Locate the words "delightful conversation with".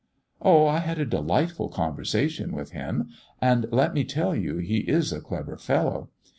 1.05-2.71